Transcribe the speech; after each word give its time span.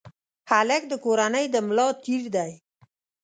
هلک 0.49 0.81
د 0.89 0.93
کورنۍ 1.05 1.45
د 1.53 1.55
ملا 1.67 1.87
تیر 2.03 2.23
دی. 2.35 2.51